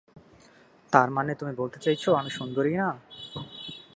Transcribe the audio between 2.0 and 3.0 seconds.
আমি সুন্দরী না?